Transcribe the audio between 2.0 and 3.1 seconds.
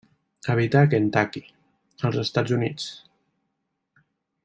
als Estats Units.